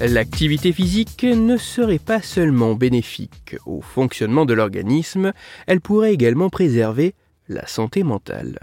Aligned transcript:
L'activité 0.00 0.72
physique 0.72 1.24
ne 1.24 1.56
serait 1.56 1.98
pas 1.98 2.20
seulement 2.20 2.74
bénéfique 2.74 3.56
au 3.64 3.80
fonctionnement 3.80 4.44
de 4.44 4.52
l'organisme, 4.52 5.32
elle 5.66 5.80
pourrait 5.80 6.12
également 6.12 6.50
préserver 6.50 7.14
la 7.48 7.66
santé 7.66 8.02
mentale. 8.02 8.58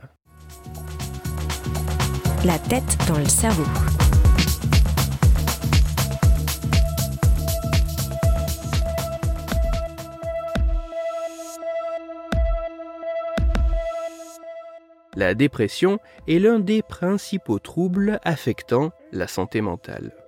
La 2.45 2.59
tête 2.59 2.97
dans 3.07 3.17
le 3.17 3.25
cerveau. 3.25 3.63
La 15.15 15.33
dépression 15.33 15.99
est 16.27 16.37
l'un 16.37 16.59
des 16.59 16.83
principaux 16.83 17.59
troubles 17.59 18.19
affectant 18.23 18.91
la 19.11 19.27
santé 19.27 19.61
mentale. 19.61 20.22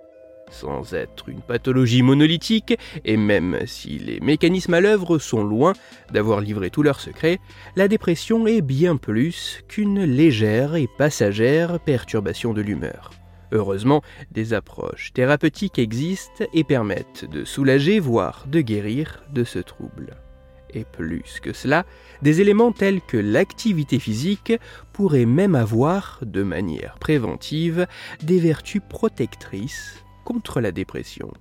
Sans 0.50 0.94
être 0.94 1.28
une 1.28 1.40
pathologie 1.40 2.02
monolithique, 2.02 2.78
et 3.04 3.16
même 3.16 3.58
si 3.66 3.98
les 3.98 4.20
mécanismes 4.20 4.74
à 4.74 4.80
l'œuvre 4.80 5.18
sont 5.18 5.42
loin 5.42 5.72
d'avoir 6.12 6.40
livré 6.40 6.70
tous 6.70 6.82
leurs 6.82 7.00
secrets, 7.00 7.40
la 7.74 7.88
dépression 7.88 8.46
est 8.46 8.62
bien 8.62 8.96
plus 8.96 9.62
qu'une 9.68 10.04
légère 10.04 10.76
et 10.76 10.88
passagère 10.98 11.80
perturbation 11.80 12.54
de 12.54 12.62
l'humeur. 12.62 13.10
Heureusement, 13.52 14.02
des 14.30 14.54
approches 14.54 15.12
thérapeutiques 15.12 15.78
existent 15.78 16.44
et 16.52 16.64
permettent 16.64 17.24
de 17.30 17.44
soulager, 17.44 17.98
voire 17.98 18.44
de 18.48 18.60
guérir 18.60 19.22
de 19.32 19.44
ce 19.44 19.58
trouble. 19.58 20.16
Et 20.74 20.84
plus 20.84 21.40
que 21.40 21.52
cela, 21.52 21.86
des 22.22 22.40
éléments 22.40 22.72
tels 22.72 23.00
que 23.00 23.16
l'activité 23.16 23.98
physique 23.98 24.52
pourraient 24.92 25.26
même 25.26 25.54
avoir, 25.54 26.20
de 26.22 26.42
manière 26.42 26.96
préventive, 26.98 27.86
des 28.22 28.38
vertus 28.38 28.82
protectrices 28.88 30.05
contre 30.26 30.60
la 30.60 30.72
dépression. 30.72 31.32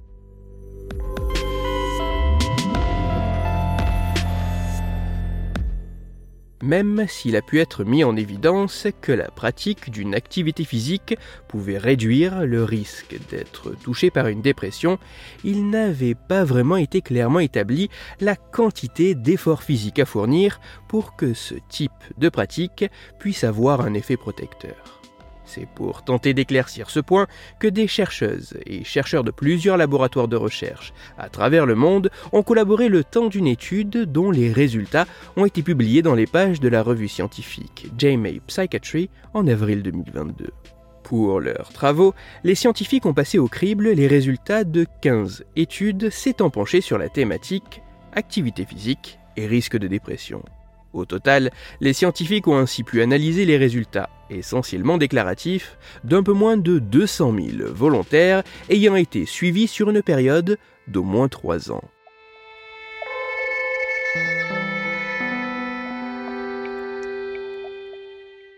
Même 6.62 7.06
s'il 7.08 7.36
a 7.36 7.42
pu 7.42 7.60
être 7.60 7.84
mis 7.84 8.04
en 8.04 8.16
évidence 8.16 8.88
que 9.02 9.12
la 9.12 9.30
pratique 9.30 9.92
d'une 9.92 10.16
activité 10.16 10.64
physique 10.64 11.16
pouvait 11.48 11.78
réduire 11.78 12.46
le 12.46 12.64
risque 12.64 13.18
d'être 13.30 13.76
touché 13.84 14.10
par 14.10 14.28
une 14.28 14.42
dépression, 14.42 14.98
il 15.44 15.70
n'avait 15.70 16.16
pas 16.16 16.44
vraiment 16.44 16.78
été 16.78 17.02
clairement 17.02 17.40
établi 17.40 17.90
la 18.20 18.36
quantité 18.36 19.16
d'efforts 19.16 19.64
physiques 19.64 20.00
à 20.00 20.06
fournir 20.06 20.60
pour 20.88 21.16
que 21.16 21.34
ce 21.34 21.56
type 21.70 21.92
de 22.18 22.30
pratique 22.30 22.86
puisse 23.20 23.44
avoir 23.44 23.82
un 23.82 23.94
effet 23.94 24.18
protecteur. 24.18 25.05
C'est 25.46 25.68
pour 25.68 26.04
tenter 26.04 26.34
d'éclaircir 26.34 26.90
ce 26.90 27.00
point 27.00 27.28
que 27.60 27.68
des 27.68 27.88
chercheuses 27.88 28.58
et 28.66 28.84
chercheurs 28.84 29.24
de 29.24 29.32
plusieurs 29.32 29.78
laboratoires 29.78 30.28
de 30.28 30.36
recherche 30.36 30.94
à 31.18 31.30
travers 31.30 31.66
le 31.66 31.76
monde 31.76 32.10
ont 32.32 32.44
collaboré 32.44 32.90
le 32.90 33.04
temps 33.04 33.28
d'une 33.28 33.48
étude 33.48 34.12
dont 34.12 34.32
les 34.32 34.52
résultats 34.52 35.06
ont 35.38 35.46
été 35.46 35.62
publiés 35.62 36.02
dans 36.02 36.16
les 36.16 36.28
pages 36.28 36.60
de 36.60 36.68
la 36.68 36.84
revue 36.84 37.08
scientifique 37.08 37.88
JMA 37.98 38.30
Psychiatry 38.48 39.10
en 39.34 39.48
avril 39.48 39.84
2022. 39.84 40.52
Pour 41.04 41.40
leurs 41.40 41.72
travaux, 41.72 42.16
les 42.44 42.56
scientifiques 42.56 43.06
ont 43.06 43.14
passé 43.14 43.38
au 43.38 43.48
crible 43.48 43.90
les 43.92 44.08
résultats 44.08 44.64
de 44.64 44.88
15 45.02 45.46
études 45.56 46.10
s'étant 46.10 46.50
penchées 46.50 46.82
sur 46.82 46.98
la 46.98 47.10
thématique 47.10 47.84
activité 48.14 48.66
physique 48.66 49.20
et 49.38 49.46
risque 49.46 49.78
de 49.78 49.88
dépression. 49.88 50.42
Au 50.96 51.04
total, 51.04 51.52
les 51.82 51.92
scientifiques 51.92 52.48
ont 52.48 52.58
ainsi 52.58 52.84
pu 52.84 53.02
analyser 53.02 53.46
les 53.46 53.58
résultats, 53.58 54.10
essentiellement 54.30 54.98
déclaratifs, 54.98 55.78
d'un 56.06 56.24
peu 56.24 56.32
moins 56.32 56.56
de 56.56 56.80
200 56.80 57.36
000 57.58 57.74
volontaires 57.74 58.44
ayant 58.70 58.96
été 58.96 59.26
suivis 59.26 59.68
sur 59.68 59.90
une 59.90 60.02
période 60.02 60.58
d'au 60.88 61.04
moins 61.04 61.28
3 61.28 61.70
ans. 61.70 61.84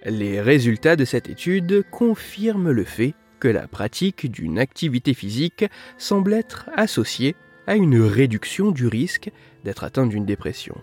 Les 0.05 0.39
résultats 0.39 0.95
de 0.95 1.05
cette 1.05 1.29
étude 1.29 1.83
confirment 1.89 2.69
le 2.69 2.83
fait 2.83 3.15
que 3.39 3.47
la 3.47 3.67
pratique 3.67 4.29
d'une 4.29 4.59
activité 4.59 5.15
physique 5.15 5.65
semble 5.97 6.33
être 6.33 6.69
associée 6.75 7.35
à 7.65 7.75
une 7.75 7.99
réduction 7.99 8.69
du 8.69 8.85
risque 8.85 9.31
d'être 9.63 9.83
atteint 9.83 10.05
d'une 10.05 10.25
dépression. 10.25 10.75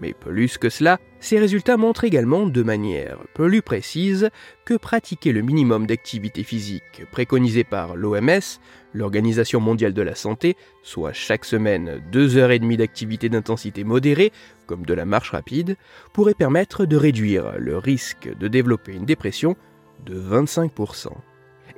Mais 0.00 0.12
plus 0.12 0.58
que 0.58 0.68
cela, 0.68 0.98
ces 1.20 1.38
résultats 1.38 1.76
montrent 1.76 2.04
également 2.04 2.46
de 2.46 2.62
manière 2.62 3.18
plus 3.34 3.62
précise 3.62 4.30
que 4.64 4.74
pratiquer 4.74 5.32
le 5.32 5.40
minimum 5.40 5.86
d'activité 5.86 6.42
physique 6.42 7.02
préconisé 7.10 7.64
par 7.64 7.96
l'OMS, 7.96 8.60
l'Organisation 8.92 9.60
mondiale 9.60 9.94
de 9.94 10.02
la 10.02 10.14
santé, 10.14 10.56
soit 10.82 11.12
chaque 11.12 11.44
semaine 11.44 12.02
2 12.12 12.36
heures 12.36 12.50
et 12.50 12.58
demie 12.58 12.76
d'activité 12.76 13.28
d'intensité 13.28 13.84
modérée, 13.84 14.32
comme 14.66 14.84
de 14.84 14.94
la 14.94 15.06
marche 15.06 15.30
rapide, 15.30 15.76
pourrait 16.12 16.34
permettre 16.34 16.84
de 16.84 16.96
réduire 16.96 17.54
le 17.58 17.78
risque 17.78 18.28
de 18.38 18.48
développer 18.48 18.92
une 18.92 19.06
dépression 19.06 19.56
de 20.04 20.20
25%. 20.20 21.08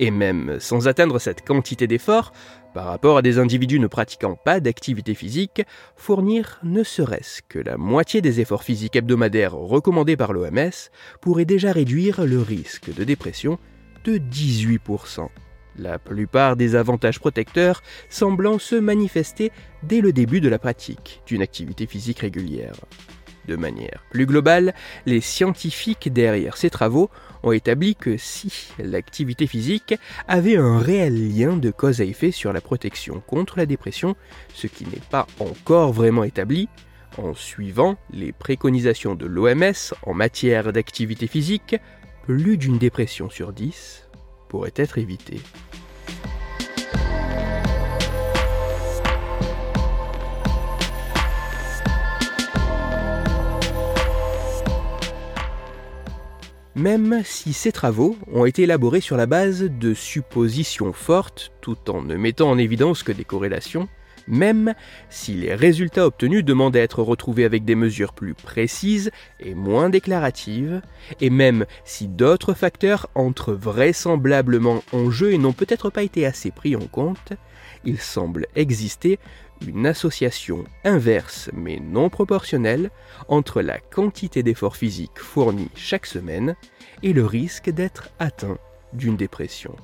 Et 0.00 0.10
même 0.10 0.60
sans 0.60 0.86
atteindre 0.86 1.18
cette 1.18 1.44
quantité 1.44 1.86
d'efforts, 1.86 2.32
par 2.78 2.86
rapport 2.86 3.16
à 3.16 3.22
des 3.22 3.40
individus 3.40 3.80
ne 3.80 3.88
pratiquant 3.88 4.36
pas 4.36 4.60
d'activité 4.60 5.14
physique, 5.14 5.62
fournir 5.96 6.60
ne 6.62 6.84
serait-ce 6.84 7.42
que 7.42 7.58
la 7.58 7.76
moitié 7.76 8.20
des 8.20 8.38
efforts 8.38 8.62
physiques 8.62 8.94
hebdomadaires 8.94 9.52
recommandés 9.52 10.16
par 10.16 10.32
l'OMS 10.32 10.70
pourrait 11.20 11.44
déjà 11.44 11.72
réduire 11.72 12.24
le 12.24 12.40
risque 12.40 12.94
de 12.94 13.02
dépression 13.02 13.58
de 14.04 14.18
18%. 14.18 15.26
La 15.76 15.98
plupart 15.98 16.54
des 16.54 16.76
avantages 16.76 17.18
protecteurs 17.18 17.82
semblant 18.10 18.60
se 18.60 18.76
manifester 18.76 19.50
dès 19.82 20.00
le 20.00 20.12
début 20.12 20.40
de 20.40 20.48
la 20.48 20.60
pratique 20.60 21.20
d'une 21.26 21.42
activité 21.42 21.84
physique 21.84 22.20
régulière. 22.20 22.76
De 23.48 23.56
manière 23.56 24.04
plus 24.10 24.26
globale, 24.26 24.74
les 25.06 25.22
scientifiques 25.22 26.12
derrière 26.12 26.58
ces 26.58 26.68
travaux 26.68 27.08
ont 27.42 27.52
établi 27.52 27.96
que 27.96 28.18
si 28.18 28.68
l'activité 28.78 29.46
physique 29.46 29.94
avait 30.28 30.56
un 30.56 30.78
réel 30.78 31.34
lien 31.34 31.56
de 31.56 31.70
cause 31.70 32.02
à 32.02 32.04
effet 32.04 32.30
sur 32.30 32.52
la 32.52 32.60
protection 32.60 33.22
contre 33.26 33.56
la 33.56 33.64
dépression, 33.64 34.16
ce 34.52 34.66
qui 34.66 34.84
n'est 34.84 35.00
pas 35.10 35.26
encore 35.40 35.94
vraiment 35.94 36.24
établi, 36.24 36.68
en 37.16 37.32
suivant 37.32 37.96
les 38.12 38.32
préconisations 38.32 39.14
de 39.14 39.24
l'OMS 39.24 39.94
en 40.02 40.12
matière 40.12 40.70
d'activité 40.70 41.26
physique, 41.26 41.76
plus 42.24 42.58
d'une 42.58 42.76
dépression 42.76 43.30
sur 43.30 43.54
10 43.54 44.10
pourrait 44.50 44.74
être 44.76 44.98
évitée. 44.98 45.40
Même 56.78 57.22
si 57.24 57.52
ces 57.52 57.72
travaux 57.72 58.16
ont 58.32 58.46
été 58.46 58.62
élaborés 58.62 59.00
sur 59.00 59.16
la 59.16 59.26
base 59.26 59.64
de 59.64 59.94
suppositions 59.94 60.92
fortes 60.92 61.50
tout 61.60 61.90
en 61.90 62.02
ne 62.02 62.16
mettant 62.16 62.50
en 62.50 62.56
évidence 62.56 63.02
que 63.02 63.10
des 63.10 63.24
corrélations, 63.24 63.88
même 64.28 64.74
si 65.10 65.34
les 65.34 65.54
résultats 65.54 66.06
obtenus 66.06 66.44
demandent 66.44 66.76
à 66.76 66.80
être 66.80 67.02
retrouvés 67.02 67.44
avec 67.44 67.64
des 67.64 67.74
mesures 67.74 68.12
plus 68.12 68.34
précises 68.34 69.10
et 69.40 69.54
moins 69.54 69.90
déclaratives, 69.90 70.80
et 71.20 71.30
même 71.30 71.66
si 71.84 72.06
d'autres 72.06 72.54
facteurs 72.54 73.08
entrent 73.16 73.54
vraisemblablement 73.54 74.84
en 74.92 75.10
jeu 75.10 75.32
et 75.32 75.38
n'ont 75.38 75.52
peut-être 75.52 75.90
pas 75.90 76.04
été 76.04 76.26
assez 76.26 76.52
pris 76.52 76.76
en 76.76 76.86
compte, 76.86 77.32
il 77.84 77.98
semble 77.98 78.46
exister 78.54 79.18
une 79.66 79.86
association 79.86 80.64
inverse 80.84 81.50
mais 81.52 81.80
non 81.80 82.10
proportionnelle 82.10 82.90
entre 83.28 83.60
la 83.60 83.78
quantité 83.78 84.42
d'efforts 84.42 84.76
physiques 84.76 85.18
fournis 85.18 85.70
chaque 85.74 86.06
semaine 86.06 86.54
et 87.02 87.12
le 87.12 87.24
risque 87.24 87.70
d'être 87.70 88.10
atteint 88.18 88.58
d'une 88.92 89.16
dépression. 89.16 89.74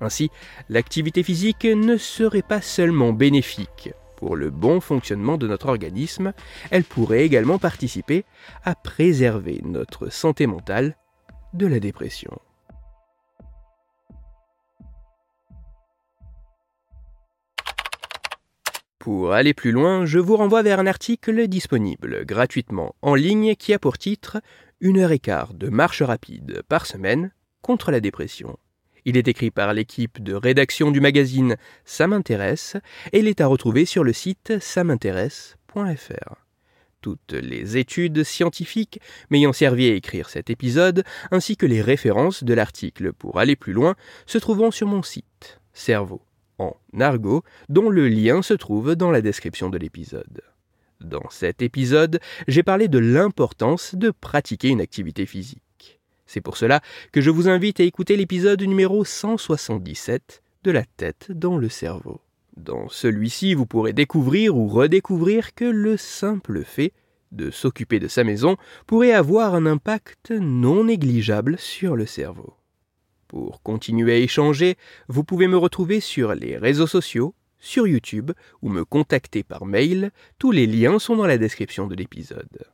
Ainsi, 0.00 0.30
l'activité 0.68 1.22
physique 1.22 1.64
ne 1.64 1.96
serait 1.96 2.42
pas 2.42 2.60
seulement 2.60 3.12
bénéfique 3.12 3.90
pour 4.16 4.34
le 4.34 4.50
bon 4.50 4.80
fonctionnement 4.80 5.36
de 5.36 5.46
notre 5.46 5.68
organisme, 5.68 6.32
elle 6.70 6.84
pourrait 6.84 7.24
également 7.24 7.58
participer 7.58 8.24
à 8.64 8.74
préserver 8.74 9.60
notre 9.62 10.08
santé 10.10 10.46
mentale 10.46 10.96
de 11.52 11.66
la 11.66 11.78
dépression. 11.78 12.38
Pour 19.06 19.34
aller 19.34 19.54
plus 19.54 19.70
loin, 19.70 20.04
je 20.04 20.18
vous 20.18 20.36
renvoie 20.36 20.64
vers 20.64 20.80
un 20.80 20.86
article 20.88 21.46
disponible 21.46 22.24
gratuitement 22.24 22.96
en 23.02 23.14
ligne 23.14 23.54
qui 23.54 23.72
a 23.72 23.78
pour 23.78 23.98
titre 23.98 24.38
Une 24.80 24.98
heure 24.98 25.12
et 25.12 25.20
quart 25.20 25.54
de 25.54 25.68
marche 25.68 26.02
rapide 26.02 26.62
par 26.68 26.86
semaine 26.86 27.30
contre 27.62 27.92
la 27.92 28.00
dépression. 28.00 28.58
Il 29.04 29.16
est 29.16 29.28
écrit 29.28 29.52
par 29.52 29.74
l'équipe 29.74 30.20
de 30.20 30.34
rédaction 30.34 30.90
du 30.90 31.00
magazine 31.00 31.56
Ça 31.84 32.08
m'intéresse 32.08 32.76
et 33.12 33.20
il 33.20 33.28
est 33.28 33.40
à 33.40 33.46
retrouver 33.46 33.84
sur 33.84 34.02
le 34.02 34.12
site 34.12 34.54
ça-m'intéresse.fr. 34.58 36.34
Toutes 37.00 37.32
les 37.32 37.76
études 37.76 38.24
scientifiques 38.24 39.00
m'ayant 39.30 39.52
servi 39.52 39.88
à 39.88 39.94
écrire 39.94 40.28
cet 40.28 40.50
épisode, 40.50 41.04
ainsi 41.30 41.56
que 41.56 41.66
les 41.66 41.80
références 41.80 42.42
de 42.42 42.54
l'article 42.54 43.12
pour 43.12 43.38
aller 43.38 43.54
plus 43.54 43.72
loin, 43.72 43.94
se 44.26 44.38
trouveront 44.38 44.72
sur 44.72 44.88
mon 44.88 45.04
site, 45.04 45.60
Cerveau 45.72 46.25
en 46.58 46.76
argot, 46.98 47.42
dont 47.68 47.90
le 47.90 48.08
lien 48.08 48.42
se 48.42 48.54
trouve 48.54 48.94
dans 48.94 49.10
la 49.10 49.20
description 49.20 49.70
de 49.70 49.78
l'épisode. 49.78 50.42
Dans 51.00 51.28
cet 51.30 51.62
épisode, 51.62 52.20
j'ai 52.48 52.62
parlé 52.62 52.88
de 52.88 52.98
l'importance 52.98 53.94
de 53.94 54.10
pratiquer 54.10 54.68
une 54.68 54.80
activité 54.80 55.26
physique. 55.26 56.00
C'est 56.26 56.40
pour 56.40 56.56
cela 56.56 56.80
que 57.12 57.20
je 57.20 57.30
vous 57.30 57.48
invite 57.48 57.80
à 57.80 57.84
écouter 57.84 58.16
l'épisode 58.16 58.62
numéro 58.62 59.04
177 59.04 60.42
de 60.64 60.70
la 60.70 60.84
tête 60.84 61.30
dans 61.30 61.58
le 61.58 61.68
cerveau. 61.68 62.20
Dans 62.56 62.88
celui-ci, 62.88 63.54
vous 63.54 63.66
pourrez 63.66 63.92
découvrir 63.92 64.56
ou 64.56 64.66
redécouvrir 64.66 65.54
que 65.54 65.66
le 65.66 65.96
simple 65.96 66.64
fait 66.64 66.92
de 67.32 67.50
s'occuper 67.50 68.00
de 68.00 68.08
sa 68.08 68.24
maison 68.24 68.56
pourrait 68.86 69.12
avoir 69.12 69.54
un 69.54 69.66
impact 69.66 70.30
non 70.30 70.84
négligeable 70.84 71.58
sur 71.58 71.94
le 71.94 72.06
cerveau. 72.06 72.54
Pour 73.28 73.62
continuer 73.62 74.12
à 74.12 74.18
échanger, 74.18 74.76
vous 75.08 75.24
pouvez 75.24 75.48
me 75.48 75.56
retrouver 75.56 76.00
sur 76.00 76.34
les 76.34 76.56
réseaux 76.56 76.86
sociaux, 76.86 77.34
sur 77.58 77.86
YouTube 77.86 78.32
ou 78.62 78.68
me 78.68 78.84
contacter 78.84 79.42
par 79.42 79.66
mail. 79.66 80.10
Tous 80.38 80.52
les 80.52 80.66
liens 80.66 80.98
sont 80.98 81.16
dans 81.16 81.26
la 81.26 81.38
description 81.38 81.86
de 81.86 81.96
l'épisode. 81.96 82.66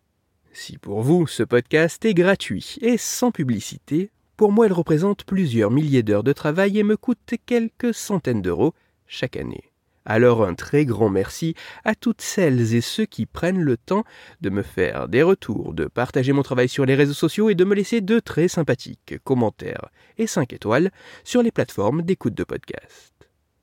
Si 0.53 0.77
pour 0.77 1.01
vous 1.01 1.27
ce 1.27 1.43
podcast 1.43 2.05
est 2.05 2.15
gratuit 2.15 2.77
et 2.83 2.99
sans 2.99 3.31
publicité, 3.31 4.11
pour 4.37 4.53
moi 4.53 4.67
il 4.67 4.73
représente 4.73 5.25
plusieurs 5.25 5.71
milliers 5.71 6.03
d'heures 6.03 6.25
de 6.25 6.35
travail 6.35 6.79
et 6.79 6.83
me 6.83 6.99
coûte 6.99 7.35
quelques 7.47 7.95
centaines 7.95 8.43
d'euros 8.43 8.75
chaque 9.07 9.37
année. 9.37 9.72
Alors 10.05 10.45
un 10.45 10.55
très 10.55 10.85
grand 10.85 11.11
merci 11.11 11.55
à 11.85 11.95
toutes 11.95 12.23
celles 12.23 12.75
et 12.75 12.81
ceux 12.81 13.07
qui 13.07 13.27
prennent 13.27 13.61
le 13.61 13.77
temps 13.77 14.05
de 14.41 14.51
me 14.51 14.63
faire 14.63 15.09
des 15.09 15.23
retours, 15.23 15.75
de 15.75 15.85
partager 15.85 16.33
mon 16.33 16.43
travail 16.43 16.69
sur 16.69 16.85
les 16.85 16.95
réseaux 16.95 17.13
sociaux 17.13 17.51
et 17.51 17.55
de 17.55 17.65
me 17.65 17.75
laisser 17.75 18.01
de 18.01 18.19
très 18.19 18.49
sympathiques 18.49 19.15
commentaires 19.23 19.91
et 20.19 20.27
5 20.27 20.53
étoiles 20.53 20.91
sur 21.25 21.43
les 21.43 21.53
plateformes 21.53 22.03
d'écoute 22.03 22.35
de 22.35 22.45
podcast. 22.45 23.13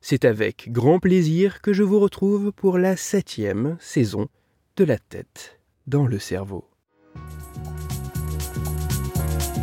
C'est 0.02 0.24
avec 0.24 0.72
grand 0.72 1.00
plaisir 1.00 1.62
que 1.62 1.74
je 1.74 1.84
vous 1.84 2.00
retrouve 2.00 2.54
pour 2.54 2.78
la 2.78 2.96
septième 2.96 3.76
saison 3.80 4.28
de 4.78 4.86
La 4.86 4.98
tête 4.98 5.60
dans 5.88 6.08
le 6.08 6.20
cerveau. 6.20 6.66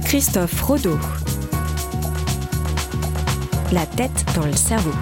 Christophe 0.04 0.60
Rodeau. 0.60 0.98
La 3.72 3.86
tête 3.86 4.24
dans 4.36 4.46
le 4.46 4.52
cerveau. 4.52 4.92